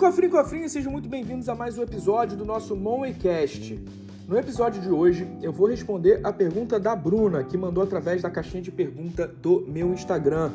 cofrinho 0.00 0.30
cofrinha, 0.30 0.66
sejam 0.66 0.90
muito 0.90 1.10
bem-vindos 1.10 1.46
a 1.46 1.54
mais 1.54 1.76
um 1.76 1.82
episódio 1.82 2.34
do 2.34 2.42
nosso 2.42 2.74
Moneycast. 2.74 3.78
No 4.26 4.38
episódio 4.38 4.80
de 4.80 4.88
hoje, 4.88 5.28
eu 5.42 5.52
vou 5.52 5.68
responder 5.68 6.20
a 6.24 6.32
pergunta 6.32 6.80
da 6.80 6.96
Bruna, 6.96 7.44
que 7.44 7.58
mandou 7.58 7.84
através 7.84 8.22
da 8.22 8.30
caixinha 8.30 8.62
de 8.62 8.72
pergunta 8.72 9.26
do 9.26 9.62
meu 9.68 9.92
Instagram. 9.92 10.52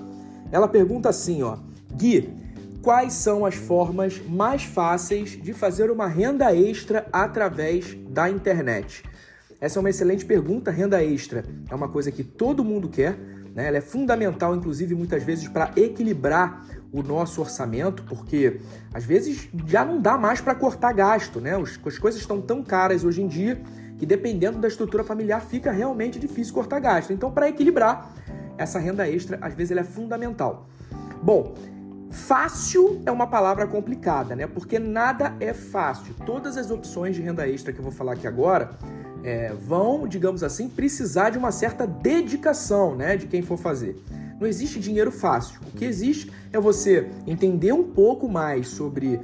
Ela 0.51 0.67
pergunta 0.67 1.09
assim, 1.09 1.43
ó: 1.43 1.59
"Gui, 1.93 2.27
quais 2.81 3.13
são 3.13 3.45
as 3.45 3.53
formas 3.53 4.19
mais 4.27 4.63
fáceis 4.63 5.39
de 5.39 5.53
fazer 5.53 5.91
uma 5.91 6.07
renda 6.07 6.51
extra 6.55 7.05
através 7.13 7.95
da 8.09 8.27
internet?" 8.27 9.03
Essa 9.61 9.77
é 9.77 9.79
uma 9.79 9.91
excelente 9.91 10.25
pergunta, 10.25 10.71
renda 10.71 11.03
extra. 11.03 11.45
É 11.69 11.75
uma 11.75 11.87
coisa 11.87 12.11
que 12.11 12.23
todo 12.23 12.65
mundo 12.65 12.89
quer, 12.89 13.15
né? 13.53 13.67
Ela 13.67 13.77
é 13.77 13.81
fundamental, 13.81 14.55
inclusive, 14.55 14.95
muitas 14.95 15.21
vezes, 15.21 15.47
para 15.47 15.71
equilibrar 15.75 16.65
o 16.95 17.03
nosso 17.03 17.41
orçamento, 17.41 18.03
porque 18.03 18.61
às 18.93 19.03
vezes 19.03 19.49
já 19.67 19.83
não 19.83 19.99
dá 19.99 20.17
mais 20.17 20.39
para 20.39 20.55
cortar 20.55 20.93
gasto, 20.93 21.41
né? 21.41 21.51
As 21.55 21.97
coisas 21.97 22.19
estão 22.19 22.41
tão 22.41 22.63
caras 22.63 23.03
hoje 23.03 23.21
em 23.21 23.27
dia 23.27 23.61
que, 23.97 24.05
dependendo 24.05 24.57
da 24.59 24.67
estrutura 24.67 25.03
familiar, 25.03 25.41
fica 25.41 25.71
realmente 25.71 26.17
difícil 26.19 26.53
cortar 26.53 26.79
gasto. 26.79 27.11
Então, 27.11 27.31
para 27.31 27.49
equilibrar, 27.49 28.13
essa 28.57 28.79
renda 28.79 29.07
extra, 29.09 29.37
às 29.41 29.53
vezes, 29.53 29.71
ela 29.71 29.81
é 29.81 29.83
fundamental. 29.83 30.67
Bom, 31.21 31.53
Fácil 32.15 33.01
é 33.05 33.11
uma 33.11 33.27
palavra 33.27 33.67
complicada, 33.67 34.37
né? 34.37 34.47
Porque 34.47 34.79
nada 34.79 35.35
é 35.37 35.53
fácil. 35.53 36.15
Todas 36.25 36.55
as 36.55 36.71
opções 36.71 37.13
de 37.13 37.21
renda 37.21 37.45
extra 37.45 37.73
que 37.73 37.79
eu 37.79 37.83
vou 37.83 37.91
falar 37.91 38.13
aqui 38.13 38.25
agora 38.25 38.71
é, 39.21 39.51
vão, 39.67 40.07
digamos 40.07 40.41
assim, 40.41 40.69
precisar 40.69 41.31
de 41.31 41.37
uma 41.37 41.51
certa 41.51 41.85
dedicação 41.85 42.95
né, 42.95 43.17
de 43.17 43.27
quem 43.27 43.41
for 43.41 43.57
fazer. 43.57 44.01
Não 44.39 44.45
existe 44.45 44.79
dinheiro 44.79 45.11
fácil. 45.11 45.59
O 45.65 45.77
que 45.77 45.85
existe 45.85 46.31
é 46.51 46.59
você 46.59 47.09
entender 47.25 47.71
um 47.71 47.83
pouco 47.83 48.27
mais 48.27 48.67
sobre 48.67 49.19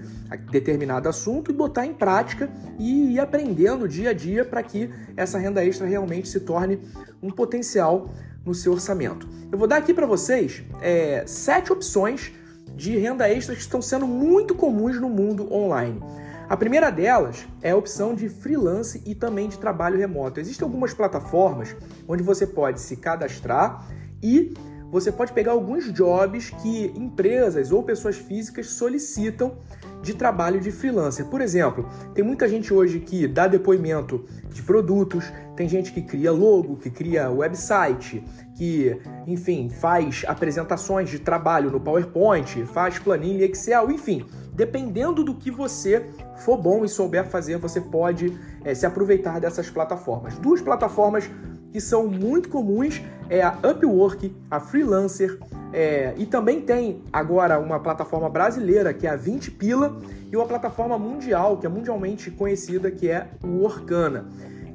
determinado 0.52 1.10
assunto 1.10 1.52
e 1.52 1.54
botar 1.54 1.86
em 1.86 1.94
prática 1.94 2.50
e 2.80 3.14
ir 3.14 3.20
aprendendo 3.20 3.88
dia 3.88 4.12
a 4.12 4.14
dia 4.14 4.46
para 4.46 4.64
que 4.64 4.90
essa 5.18 5.38
renda 5.38 5.64
extra 5.66 5.86
realmente 5.86 6.30
se 6.30 6.40
torne 6.40 6.80
um 7.22 7.30
potencial 7.30 8.10
no 8.46 8.56
seu 8.56 8.72
orçamento. 8.72 9.28
Eu 9.52 9.58
vou 9.58 9.68
dar 9.68 9.78
aqui 9.78 9.94
para 9.94 10.06
vocês 10.06 10.64
é, 10.82 11.24
sete 11.28 11.74
opções 11.74 12.32
de 12.76 12.98
renda 12.98 13.30
extra 13.30 13.54
que 13.54 13.62
estão 13.62 13.82
sendo 13.82 14.08
muito 14.08 14.56
comuns 14.56 15.00
no 15.00 15.10
mundo 15.10 15.54
online. 15.54 16.02
A 16.48 16.58
primeira 16.58 16.90
delas 16.90 17.46
é 17.62 17.72
a 17.72 17.78
opção 17.78 18.16
de 18.16 18.28
freelance 18.28 19.02
e 19.06 19.14
também 19.14 19.48
de 19.48 19.60
trabalho 19.60 19.98
remoto. 19.98 20.40
Existem 20.40 20.66
algumas 20.66 20.94
plataformas 20.94 21.76
onde 22.08 22.24
você 22.24 22.48
pode 22.48 22.82
se 22.82 22.96
cadastrar 22.98 23.88
e 24.22 24.54
você 24.92 25.12
pode 25.12 25.32
pegar 25.32 25.54
alguns 25.54 25.92
jobs 25.94 26.50
que 26.62 26.92
empresas 26.96 27.72
ou 27.72 27.82
pessoas 27.82 28.18
físicas 28.18 28.68
solicitam 28.68 29.54
de 30.02 30.14
trabalho 30.14 30.60
de 30.60 30.72
freelancer. 30.72 31.26
Por 31.28 31.42
exemplo, 31.42 31.88
tem 32.14 32.24
muita 32.24 32.48
gente 32.48 32.74
hoje 32.74 33.00
que 33.00 33.28
dá 33.28 33.48
depoimento 33.48 34.26
de 34.50 34.62
produtos, 34.62 35.32
tem 35.56 35.70
gente 35.70 35.94
que 35.94 36.02
cria 36.02 36.32
logo, 36.32 36.76
que 36.76 36.90
cria 36.90 37.30
website, 37.30 38.24
que, 38.58 39.00
enfim, 39.26 39.70
faz 39.70 40.24
apresentações 40.28 41.10
de 41.10 41.20
trabalho 41.20 41.72
no 41.72 41.80
PowerPoint, 41.80 42.66
faz 42.66 43.00
planilha 43.00 43.46
Excel, 43.46 43.92
enfim. 43.92 44.26
Dependendo 44.54 45.24
do 45.24 45.36
que 45.36 45.50
você 45.50 46.10
for 46.38 46.58
bom 46.58 46.84
e 46.84 46.90
souber 46.90 47.26
fazer, 47.28 47.58
você 47.58 47.80
pode 47.80 48.38
é, 48.66 48.76
se 48.76 48.86
aproveitar 48.86 49.40
dessas 49.40 49.70
plataformas. 49.70 50.38
Duas 50.38 50.62
plataformas 50.62 51.30
que 51.72 51.80
são 51.80 52.08
muito 52.08 52.50
comuns 52.50 53.02
é 53.30 53.42
a 53.42 53.58
Upwork, 53.64 54.36
a 54.50 54.60
Freelancer, 54.60 55.40
é, 55.74 56.14
e 56.18 56.26
também 56.26 56.60
tem 56.62 57.02
agora 57.14 57.58
uma 57.58 57.80
plataforma 57.80 58.30
brasileira 58.30 58.94
que 58.94 59.08
é 59.08 59.10
a 59.10 59.16
20 59.16 59.52
Pila 59.52 59.98
e 60.30 60.36
uma 60.36 60.46
plataforma 60.46 60.98
mundial 61.00 61.58
que 61.58 61.66
é 61.66 61.70
mundialmente 61.70 62.30
conhecida 62.30 62.92
que 62.92 63.10
é 63.10 63.30
o 63.44 63.64
Orkana. 63.64 64.26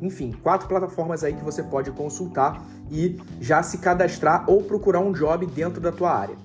Enfim, 0.00 0.34
quatro 0.42 0.68
plataformas 0.68 1.22
aí 1.22 1.34
que 1.34 1.44
você 1.44 1.62
pode 1.62 1.90
consultar 1.90 2.62
e 2.90 3.18
já 3.40 3.62
se 3.62 3.78
cadastrar 3.78 4.44
ou 4.48 4.62
procurar 4.62 5.00
um 5.00 5.12
job 5.12 5.46
dentro 5.46 5.80
da 5.80 5.92
tua 5.92 6.12
área. 6.12 6.36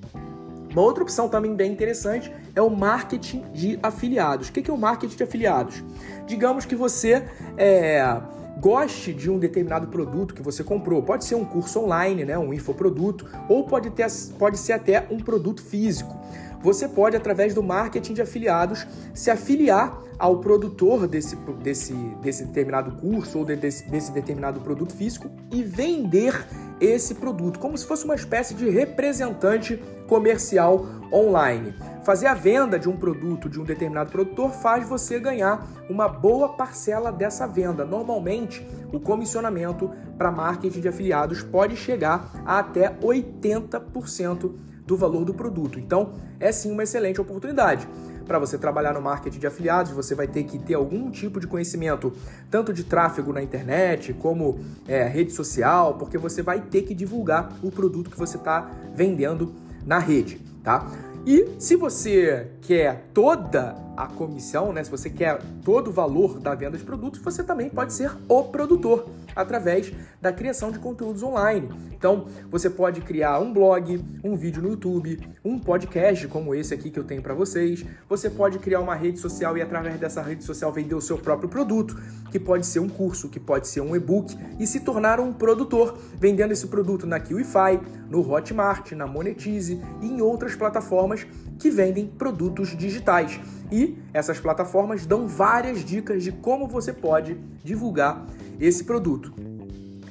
Uma 0.72 0.82
outra 0.82 1.04
opção 1.04 1.28
também 1.28 1.54
bem 1.54 1.72
interessante 1.72 2.32
é 2.56 2.62
o 2.62 2.70
marketing 2.70 3.44
de 3.54 3.78
afiliados. 3.84 4.48
O 4.48 4.54
que 4.54 4.72
é 4.72 4.74
o 4.74 4.78
marketing 4.78 5.18
de 5.18 5.24
afiliados? 5.24 5.84
Digamos 6.26 6.64
que 6.66 6.76
você 6.76 7.26
é, 7.58 8.22
goste 8.62 9.12
de 9.12 9.30
um 9.30 9.40
determinado 9.40 9.88
produto 9.88 10.36
que 10.36 10.42
você 10.42 10.64
comprou. 10.64 11.02
Pode 11.02 11.26
ser 11.26 11.34
um 11.34 11.44
curso 11.44 11.80
online, 11.80 12.24
né, 12.24 12.38
um 12.38 12.54
infoproduto, 12.54 13.26
ou 13.50 13.66
pode, 13.66 13.90
ter, 13.90 14.06
pode 14.38 14.58
ser 14.60 14.74
até 14.74 15.08
um 15.10 15.18
produto 15.18 15.64
físico. 15.64 16.16
Você 16.62 16.88
pode, 16.88 17.18
através 17.18 17.56
do 17.56 17.64
marketing 17.64 18.14
de 18.14 18.22
afiliados, 18.22 18.86
se 19.16 19.32
afiliar 19.32 20.00
ao 20.20 20.38
produtor 20.38 21.08
desse, 21.08 21.36
desse, 21.64 21.94
desse 22.22 22.46
determinado 22.46 22.92
curso 23.02 23.40
ou 23.40 23.46
desse, 23.46 23.90
desse 23.90 24.12
determinado 24.12 24.60
produto 24.60 24.94
físico 24.94 25.28
e 25.52 25.64
vender 25.64 26.46
esse 26.80 27.16
produto, 27.16 27.58
como 27.58 27.76
se 27.76 27.86
fosse 27.86 28.06
uma 28.06 28.14
espécie 28.14 28.54
de 28.54 28.70
representante 28.70 29.82
comercial 30.08 30.86
online. 31.12 31.74
Fazer 32.04 32.26
a 32.26 32.34
venda 32.34 32.80
de 32.80 32.90
um 32.90 32.98
produto 32.98 33.48
de 33.48 33.60
um 33.60 33.64
determinado 33.64 34.12
produtor 34.12 34.52
faz 34.52 34.88
você 34.88 35.20
ganhar 35.20 35.68
uma 35.88 36.08
boa 36.08 36.50
parcela 36.50 37.12
dessa 37.12 37.46
venda. 37.46 37.86
Normalmente, 37.86 38.66
o 38.92 39.00
comissionamento 39.00 39.92
para 40.18 40.32
marketing 40.32 40.82
de 40.82 40.88
afiliados 40.88 41.44
pode 41.44 41.76
chegar 41.76 42.32
a 42.44 42.60
até 42.60 42.90
80% 42.96 44.52
do 44.86 44.98
valor 44.98 45.24
do 45.24 45.34
produto. 45.34 45.80
Então, 45.80 46.14
é 46.40 46.52
sim 46.52 46.72
uma 46.72 46.84
excelente 46.84 47.22
oportunidade. 47.22 47.88
Para 48.26 48.40
você 48.40 48.58
trabalhar 48.58 48.94
no 48.94 49.02
marketing 49.02 49.40
de 49.40 49.48
afiliados, 49.48 49.92
você 49.92 50.16
vai 50.16 50.28
ter 50.28 50.44
que 50.44 50.58
ter 50.58 50.74
algum 50.74 51.12
tipo 51.12 51.40
de 51.40 51.48
conhecimento, 51.48 52.14
tanto 52.50 52.74
de 52.74 52.84
tráfego 52.84 53.32
na 53.32 53.44
internet, 53.44 54.14
como 54.14 54.60
é, 54.88 55.04
rede 55.04 55.32
social, 55.32 55.96
porque 55.96 56.18
você 56.18 56.42
vai 56.42 56.62
ter 56.62 56.84
que 56.84 56.96
divulgar 56.96 57.52
o 57.62 57.72
produto 57.72 58.10
que 58.10 58.18
você 58.18 58.38
está 58.38 58.72
vendendo 58.96 59.54
na 59.86 60.00
rede, 60.00 60.40
tá? 60.64 60.88
E 61.26 61.56
se 61.60 61.76
você 61.76 62.48
quer 62.62 63.10
toda 63.14 63.76
a 64.04 64.08
comissão, 64.08 64.74
né? 64.74 64.84
Se 64.84 64.92
você 64.92 65.10
quer 65.10 65.42
todo 65.64 65.90
o 65.90 65.92
valor 65.92 66.40
da 66.40 66.56
venda 66.56 66.78
de 66.78 66.84
produtos, 66.84 67.22
você 67.22 67.44
também 67.44 67.70
pode 67.70 67.94
ser 67.94 68.12
o 68.28 68.44
produtor 68.44 69.08
através 69.36 69.92
da 70.22 70.32
criação 70.32 70.72
de 70.72 70.80
conteúdos 70.80 71.24
online. 71.24 71.70
Então, 71.92 72.26
você 72.50 72.70
pode 72.70 73.02
criar 73.02 73.40
um 73.40 73.54
blog, 73.54 74.04
um 74.24 74.36
vídeo 74.36 74.62
no 74.62 74.70
YouTube, 74.70 75.20
um 75.46 75.60
podcast 75.60 76.28
como 76.28 76.56
esse 76.56 76.74
aqui 76.74 76.90
que 76.90 76.98
eu 76.98 77.04
tenho 77.04 77.22
para 77.22 77.34
vocês. 77.34 77.86
Você 78.10 78.30
pode 78.30 78.58
criar 78.60 78.80
uma 78.80 78.96
rede 78.96 79.20
social 79.20 79.58
e 79.58 79.62
através 79.62 80.00
dessa 80.00 80.22
rede 80.22 80.44
social 80.44 80.72
vender 80.72 80.96
o 80.96 81.02
seu 81.02 81.18
próprio 81.18 81.48
produto, 81.48 81.96
que 82.32 82.40
pode 82.40 82.66
ser 82.66 82.80
um 82.80 82.90
curso, 82.90 83.30
que 83.30 83.40
pode 83.40 83.68
ser 83.68 83.82
um 83.82 83.96
e-book 83.96 84.36
e 84.60 84.66
se 84.66 84.80
tornar 84.80 85.20
um 85.20 85.32
produtor, 85.32 85.98
vendendo 86.16 86.54
esse 86.54 86.68
produto 86.68 87.06
na 87.06 87.20
Kiwify, 87.20 87.80
no 88.10 88.28
Hotmart, 88.28 88.92
na 88.94 89.06
Monetize 89.06 89.80
e 90.02 90.08
em 90.08 90.22
outras 90.22 90.56
plataformas 90.56 91.26
que 91.60 91.70
vendem 91.70 92.08
produtos 92.08 92.76
digitais. 92.76 93.40
E 93.72 93.98
essas 94.14 94.40
plataformas 94.40 95.06
dão 95.06 95.28
várias 95.28 95.86
dicas 95.86 96.24
de 96.24 96.32
como 96.32 96.68
você 96.68 96.92
pode 96.92 97.36
divulgar 97.64 98.26
esse 98.60 98.84
produto. 98.84 99.34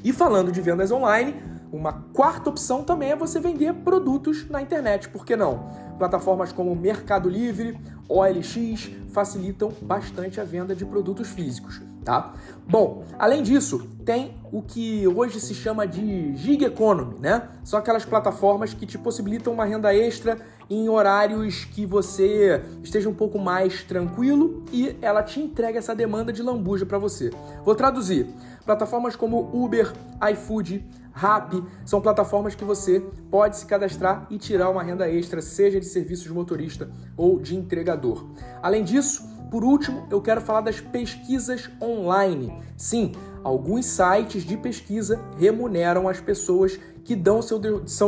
E 0.03 0.13
falando 0.13 0.51
de 0.51 0.61
vendas 0.61 0.91
online, 0.91 1.35
uma 1.71 1.93
quarta 2.15 2.51
opção 2.51 2.83
também 2.83 3.13
é 3.13 3.17
você 3.17 3.39
vender 3.39 3.73
produtos 3.75 4.49
na 4.49 4.63
internet, 4.63 5.09
por 5.09 5.25
que 5.25 5.37
não? 5.37 5.71
Plataformas 5.99 6.53
como 6.53 6.75
Mercado 6.75 7.29
Livre, 7.29 7.79
OLX 8.09 8.91
facilitam 9.13 9.73
bastante 9.83 10.41
a 10.41 10.45
venda 10.45 10.75
de 10.75 10.85
produtos 10.85 11.29
físicos, 11.29 11.81
tá? 12.05 12.35
Bom, 12.67 13.05
além 13.19 13.43
disso, 13.43 13.87
tem 14.05 14.35
o 14.53 14.63
que 14.63 15.07
hoje 15.07 15.41
se 15.41 15.55
chama 15.55 15.87
de 15.87 16.35
gig 16.37 16.65
economy, 16.65 17.19
né? 17.21 17.49
São 17.65 17.79
aquelas 17.79 18.05
plataformas 18.05 18.75
que 18.75 18.87
te 18.87 18.99
possibilitam 18.99 19.53
uma 19.53 19.65
renda 19.65 19.95
extra 19.95 20.39
em 20.69 20.89
horários 20.89 21.65
que 21.65 21.85
você 21.85 22.63
esteja 22.83 23.09
um 23.09 23.15
pouco 23.15 23.39
mais 23.39 23.83
tranquilo 23.83 24.65
e 24.73 24.97
ela 25.03 25.23
te 25.23 25.41
entrega 25.41 25.79
essa 25.79 25.95
demanda 25.95 26.33
de 26.33 26.43
lambuja 26.43 26.87
para 26.87 26.99
você. 26.99 27.31
Vou 27.65 27.75
traduzir. 27.75 28.27
Plataformas 28.65 29.17
como 29.17 29.51
Uber, 29.53 29.93
iFood, 30.33 30.85
Rappi 31.13 31.63
são 31.85 32.01
plataformas 32.01 32.55
que 32.55 32.65
você 32.65 33.01
pode 33.31 33.57
se 33.57 33.67
cadastrar 33.67 34.27
e 34.31 34.39
tirar 34.39 34.71
uma 34.71 34.83
renda 34.83 35.09
extra, 35.09 35.43
seja 35.43 35.81
de 35.81 35.87
serviço 35.87 36.25
de 36.25 36.33
motorista 36.33 36.91
ou 37.17 37.41
de 37.41 37.57
entregador. 37.57 38.27
Além 38.63 38.85
disso, 38.85 39.29
por 39.51 39.65
último, 39.65 40.07
eu 40.11 40.21
quero 40.21 40.41
falar 40.41 40.61
das 40.61 40.81
pesquisas 40.81 41.69
online. 41.83 42.57
Sim, 42.77 43.13
alguns 43.43 43.87
sites 43.87 44.45
de 44.45 44.57
pesquisa 44.57 45.21
remuneram 45.37 46.09
as 46.09 46.21
pessoas 46.21 46.79
que 47.05 47.17
dão 47.17 47.43
seu, 47.43 47.61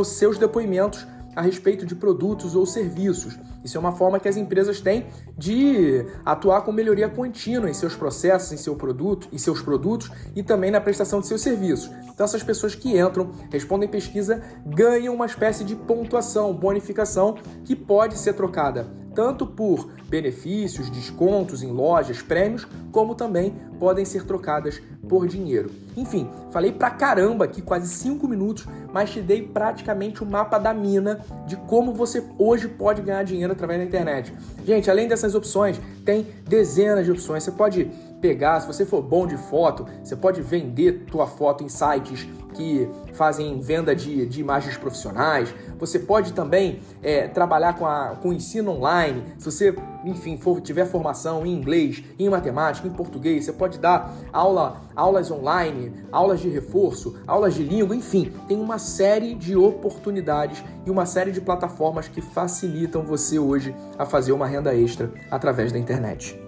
seus 0.05 0.39
depoimentos 0.39 1.05
a 1.35 1.41
respeito 1.41 1.85
de 1.85 1.95
produtos 1.95 2.55
ou 2.55 2.65
serviços. 2.65 3.37
Isso 3.65 3.77
é 3.77 3.81
uma 3.81 3.93
forma 3.93 4.21
que 4.21 4.29
as 4.29 4.37
empresas 4.37 4.81
têm 4.81 5.07
de 5.37 6.05
atuar 6.25 6.61
com 6.61 6.71
melhoria 6.71 7.09
contínua 7.09 7.71
em 7.71 7.75
seus 7.75 7.97
processos, 7.97 8.53
em 8.53 8.57
seu 8.57 8.77
produto, 8.77 9.29
em 9.33 9.39
seus 9.39 9.63
produtos 9.63 10.11
e 10.37 10.43
também 10.43 10.71
na 10.71 10.81
prestação 10.81 11.21
de 11.21 11.27
seus 11.27 11.41
serviços. 11.41 11.91
Então 12.13 12.25
essas 12.25 12.43
pessoas 12.43 12.75
que 12.75 12.99
entram, 12.99 13.31
respondem 13.51 13.89
pesquisa, 13.89 14.43
ganham 14.67 15.15
uma 15.15 15.27
espécie 15.27 15.65
de 15.65 15.75
pontuação, 15.75 16.53
bonificação 16.53 17.37
que 17.65 17.75
pode 17.75 18.19
ser 18.19 18.35
trocada 18.35 19.02
tanto 19.15 19.47
por 19.47 19.91
benefícios, 20.09 20.91
descontos 20.91 21.63
em 21.63 21.71
lojas, 21.71 22.21
prêmios, 22.21 22.67
como 22.91 23.15
também 23.15 23.55
podem 23.79 24.05
ser 24.05 24.25
trocadas 24.25 24.81
por 25.09 25.27
dinheiro. 25.27 25.71
Enfim, 25.97 26.29
falei 26.51 26.73
pra 26.73 26.91
caramba 26.91 27.45
aqui, 27.45 27.61
quase 27.61 27.89
5 27.89 28.27
minutos, 28.29 28.67
mas 28.93 29.11
te 29.11 29.21
dei 29.21 29.43
praticamente 29.43 30.23
o 30.23 30.27
mapa 30.27 30.59
da 30.59 30.73
mina 30.73 31.21
de 31.47 31.57
como 31.57 31.93
você 31.93 32.23
hoje 32.39 32.69
pode 32.69 33.03
ganhar 33.03 33.23
dinheiro 33.23 33.53
através 33.53 33.81
da 33.81 33.87
internet. 33.87 34.33
Gente, 34.65 34.91
além 34.91 35.09
dessas 35.09 35.35
opções, 35.35 35.81
tem 36.05 36.27
dezenas 36.47 37.05
de 37.05 37.13
opções. 37.13 37.43
Você 37.43 37.51
pode 37.51 37.91
pegar, 38.23 38.61
se 38.61 38.67
você 38.69 38.87
for 38.87 39.03
bom 39.03 39.27
de 39.27 39.37
foto, 39.37 39.85
você 40.03 40.15
pode 40.15 40.41
vender 40.41 41.05
tua 41.11 41.27
foto 41.27 41.65
em 41.65 41.69
sites 41.69 42.29
que 42.55 42.89
fazem 43.15 43.61
venda 43.61 43.95
de, 43.97 44.27
de 44.27 44.41
imagens 44.41 44.77
profissionais. 44.77 45.53
Você 45.79 45.99
pode 45.99 46.33
também 46.33 46.81
é, 47.03 47.27
trabalhar 47.27 47.75
com, 47.75 47.87
a, 47.87 48.17
com 48.23 48.33
ensino 48.33 48.73
online. 48.73 49.25
Se 49.39 49.47
você, 49.47 49.75
enfim, 50.05 50.37
for, 50.37 50.61
tiver 50.61 50.87
formação 50.87 51.45
em 51.45 51.53
inglês, 51.53 52.05
em 52.19 52.29
matemática, 52.29 52.87
em 52.87 52.93
português, 52.93 53.45
você 53.45 53.53
pode 53.53 53.79
dar 53.79 54.15
aula, 54.33 54.83
aulas 54.95 55.31
online, 55.31 55.93
aulas 56.13 56.41
de 56.41 56.49
reforço, 56.49 57.19
aulas 57.27 57.55
de 57.55 57.65
língua, 57.65 57.97
enfim, 57.97 58.33
tem 58.47 58.61
uma 58.61 58.79
série 58.79 59.35
de 59.35 59.57
oportunidades 59.57 60.63
e 60.87 60.91
uma 60.91 61.07
série 61.07 61.33
de 61.33 61.41
plataformas 61.41 62.07
que 62.07 62.21
facilitam 62.21 63.03
você 63.03 63.39
hoje 63.39 63.75
a 63.99 64.07
fazer 64.07 64.33
uma 64.33 64.47
renda 64.47 64.75
extra 64.75 65.11
através 65.31 65.73
da 65.73 65.79
internet. 65.79 66.42